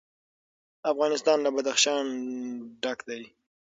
[0.91, 2.05] افغانستان له بدخشان
[2.81, 3.21] ډک دی.